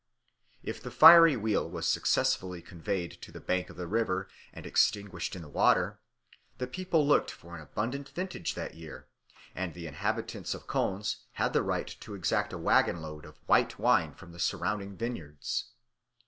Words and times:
If 0.63 0.81
the 0.81 0.89
fiery 0.89 1.37
wheel 1.37 1.69
was 1.69 1.87
successfully 1.87 2.63
conveyed 2.63 3.21
to 3.21 3.31
the 3.31 3.39
bank 3.39 3.69
of 3.69 3.77
the 3.77 3.85
river 3.85 4.27
and 4.51 4.65
extinguished 4.65 5.35
in 5.35 5.43
the 5.43 5.47
water, 5.47 5.99
the 6.57 6.65
people 6.65 7.05
looked 7.05 7.29
for 7.29 7.55
an 7.55 7.61
abundant 7.61 8.09
vintage 8.09 8.55
that 8.55 8.73
year, 8.73 9.07
and 9.53 9.75
the 9.75 9.85
inhabitants 9.85 10.55
of 10.55 10.65
Konz 10.65 11.17
had 11.33 11.53
the 11.53 11.61
right 11.61 11.95
to 11.99 12.15
exact 12.15 12.51
a 12.51 12.57
waggon 12.57 12.99
load 12.99 13.25
of 13.25 13.37
white 13.45 13.77
wine 13.77 14.15
from 14.15 14.31
the 14.31 14.39
surrounding 14.39 14.97
vineyards. 14.97 15.65